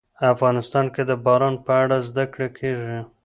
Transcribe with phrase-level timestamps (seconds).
[0.33, 2.99] افغانستان کې د باران په اړه زده کړه کېږي.